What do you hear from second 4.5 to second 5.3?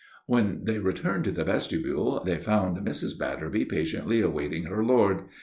her lord.